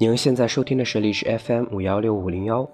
[0.00, 2.66] 您现在收听的是历史 FM 五幺六五零幺，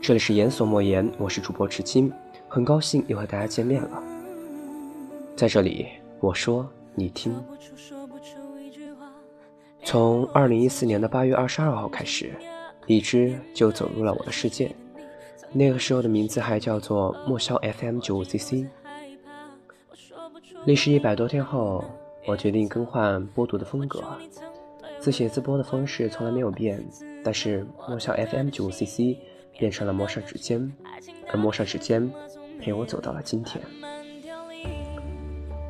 [0.00, 2.10] 这里是言所莫言，我是主播池青，
[2.48, 4.02] 很高兴又和大家见面了。
[5.36, 5.88] 在这里，
[6.20, 7.34] 我说你听。
[9.84, 12.32] 从二零一四年的八月二十二号开始，
[12.86, 14.74] 荔枝就走入了我的世界。
[15.52, 18.64] 那个时候的名字还叫做莫萧 FM 九五 CC。
[20.64, 21.84] 历时一百多天后，
[22.26, 24.02] 我决定更换播读的风格。
[25.00, 26.84] 自写自播的方式从来没有变，
[27.24, 29.16] 但是莫笑 FM 九五 CC
[29.58, 30.70] 变成了陌上指尖，
[31.32, 32.10] 而陌上指尖
[32.60, 33.64] 陪我走到了今天。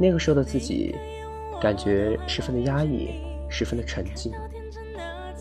[0.01, 0.97] 那个时候的自己，
[1.63, 3.11] 感觉十分的压抑，
[3.49, 4.33] 十分的沉静，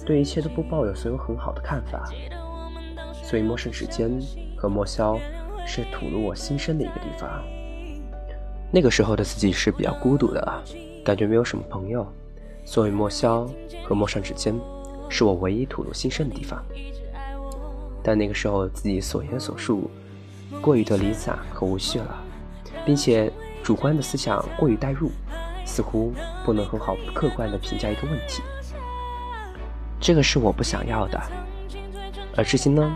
[0.05, 2.07] 对一切都不抱有所有很好的看法。
[3.23, 4.11] 所以陌上指尖
[4.55, 5.19] 和莫萧
[5.65, 7.43] 是吐露我心声的一个地方。
[8.71, 10.63] 那个时候的自己是比较孤独的，
[11.03, 12.05] 感觉没有什么朋友。
[12.65, 13.49] 所以莫萧
[13.89, 14.53] 和陌上指尖，
[15.09, 16.63] 是我唯一吐露心声的地方。
[18.03, 19.89] 但那个时候自己所言所述，
[20.61, 22.15] 过于的离散和无序了，
[22.85, 23.31] 并且
[23.63, 25.09] 主观的思想过于代入，
[25.65, 26.13] 似乎
[26.45, 28.43] 不能很好客观的评价一个问题。
[29.99, 31.19] 这个是我不想要的。
[32.37, 32.95] 而至今呢，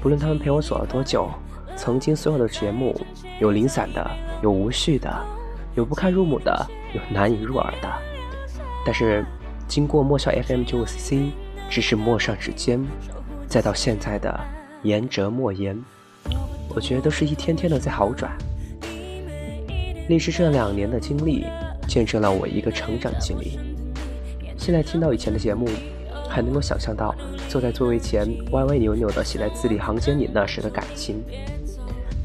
[0.00, 1.30] 不论他们陪我走了多久，
[1.76, 3.00] 曾经所有的节目，
[3.38, 4.10] 有零散的，
[4.42, 5.08] 有无序的，
[5.76, 7.88] 有不堪入目的，有难以入耳的。
[8.84, 9.24] 但是，
[9.72, 11.32] 经过莫笑 FM 九五 CC，
[11.70, 12.78] 只是陌上指尖，
[13.48, 14.38] 再到现在的
[14.82, 15.82] 言哲莫言，
[16.74, 18.30] 我觉得都是一天天的在好转。
[20.10, 21.46] 历时这两年的经历，
[21.88, 23.58] 见证了我一个成长经历。
[24.58, 25.66] 现在听到以前的节目，
[26.28, 27.14] 还能够想象到
[27.48, 31.24] 坐在座位前歪歪扭扭的写在字里行间里那时的感情。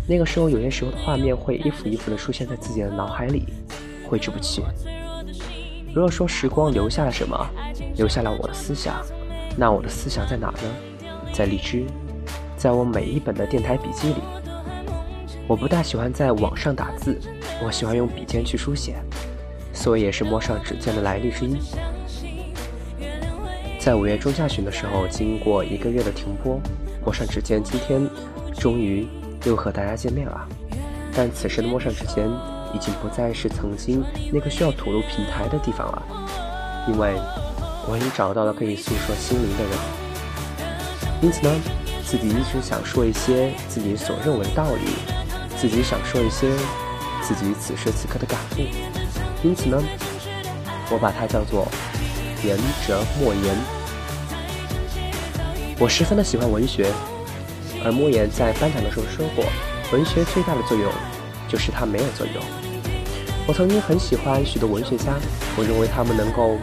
[0.05, 3.45] 那个时候，有些时候的画面会一幅一幅的出现在自己的脑海里，
[4.05, 4.61] 挥之不去。
[5.97, 7.35] 如果说时光留下了什么，
[7.95, 9.03] 留下了我的思想，
[9.57, 11.09] 那我的思想在哪呢？
[11.33, 11.87] 在荔枝，
[12.55, 14.21] 在我每一本的电台笔记里。
[15.47, 17.19] 我不大喜欢在网上打字，
[17.65, 18.97] 我喜欢用笔尖去书写，
[19.73, 21.57] 所以也是摸上指尖的来历之一。
[23.79, 26.61] 在五月中下旬的时候，经过一个月的停播，
[27.03, 28.07] 摸上指尖今天
[28.53, 29.07] 终于
[29.45, 30.47] 又和大家见面了。
[31.11, 32.29] 但此时的摸上指尖。
[32.73, 36.03] 已经不再是曾经那个需要吐露平台的地方了，
[36.87, 37.13] 因为
[37.87, 39.73] 我已经找到了可以诉说心灵的人。
[41.21, 41.51] 因此呢，
[42.05, 44.91] 自己一直想说一些自己所认为的道理，
[45.57, 46.51] 自己想说一些
[47.21, 48.61] 自己此时此刻的感悟。
[49.43, 49.81] 因此呢，
[50.91, 51.67] 我把它叫做
[52.43, 53.55] 言者莫言。
[55.79, 56.91] 我十分的喜欢文学，
[57.83, 59.45] 而莫言在颁奖的时候说过，
[59.91, 60.91] 文学最大的作用。
[61.47, 62.43] 就是它没有作用。
[63.47, 65.13] 我曾经很喜欢许多文学家，
[65.57, 66.57] 我认为他们能够，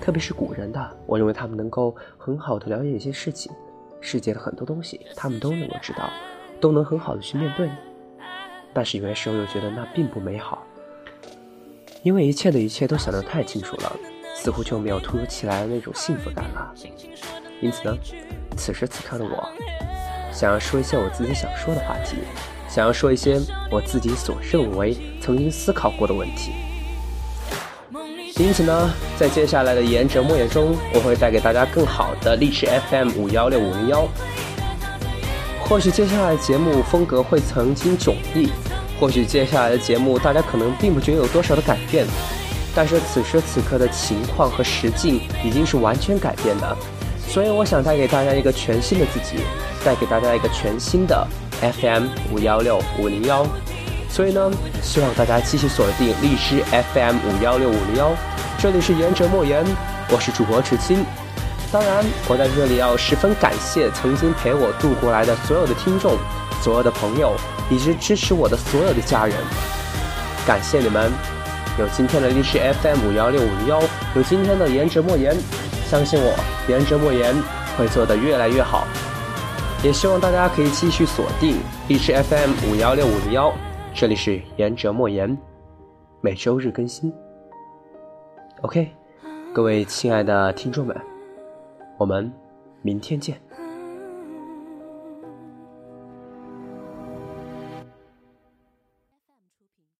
[0.00, 3.52] 特别是古人的，我认为他们能够很好的了解一些事情，
[4.00, 6.08] 世界的很多东西，他们都能够知道，
[6.58, 7.68] 都能很好的去面对。
[8.72, 10.64] 但是有些时候又觉得那并不美好，
[12.02, 13.96] 因为一切的一切都想得太清楚了，
[14.34, 16.72] 似乎就没有突如其来的那种幸福感了。
[17.60, 17.94] 因此呢，
[18.56, 19.46] 此时此刻的我，
[20.32, 22.16] 想要说一些我自己想说的话题。
[22.72, 26.52] 想要说一些我自己所认为曾经思考过的问题，
[28.36, 34.06] 因此呢，在接下来的言者莫言中，我会带给大家更好的历史 FM 五幺六五零幺。
[35.58, 38.48] 或许接下来的节目风格会曾经迥异，
[39.00, 42.06] 或许接下来的节目大家可能并不觉得有多少的改变，
[42.72, 46.76] 但是此时此刻的情况和时境已经是完全改变的，
[47.28, 49.42] 所以我想带给大家一个全新的自己，
[49.84, 51.26] 带给大家一个全新的。
[51.60, 53.46] FM 五幺六五零幺，
[54.08, 54.50] 所以呢，
[54.82, 56.62] 希望大家继续锁定荔枝
[56.94, 58.12] FM 五幺六五零幺，
[58.58, 59.64] 这里是言者莫言，
[60.10, 61.04] 我是主播池青。
[61.70, 66.16] 当然，我在这里要十分感谢曾经陪我度过来的所有的听众、
[66.62, 67.36] 所有的朋友，
[67.70, 69.36] 以及支持我的所有的家人，
[70.46, 71.12] 感谢你们！
[71.78, 73.80] 有今天的荔枝 FM 五幺六五零幺，
[74.16, 75.36] 有今天的言者莫言，
[75.88, 76.34] 相信我，
[76.68, 77.34] 言者莫言
[77.78, 78.86] 会做得越来越好。
[79.82, 81.56] 也希望大家可以继续锁定
[81.88, 83.50] 荔枝 FM 五幺六五零幺，
[83.94, 85.36] 这里是言者莫言，
[86.20, 87.10] 每周日更新。
[88.60, 88.90] OK，
[89.54, 90.94] 各位亲爱的听众们，
[91.96, 92.30] 我们
[92.82, 93.40] 明天见。